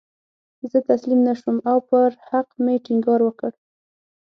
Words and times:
زه 0.71 0.79
تسلیم 0.89 1.19
نه 1.27 1.33
شوم 1.39 1.57
او 1.69 1.77
پر 1.89 2.09
حق 2.29 2.49
مې 2.63 2.75
ټینګار 2.85 3.19
وکړ. 3.23 3.51